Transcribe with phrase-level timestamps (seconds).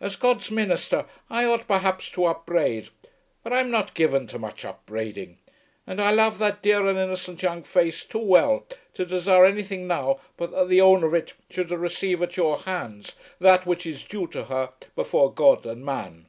[0.00, 2.90] As God's minister I ought perhaps to upbraid.
[3.42, 5.38] But I am not given to much upbraiding,
[5.84, 10.20] and I love that dear and innocent young face too well to desire anything now
[10.36, 14.28] but that the owner of it should receive at your hands that which is due
[14.28, 16.26] to her before God and man."